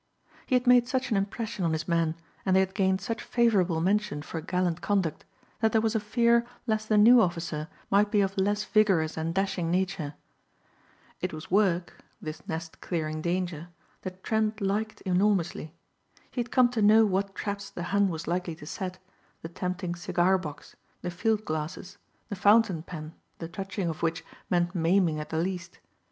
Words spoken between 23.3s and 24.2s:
the touching of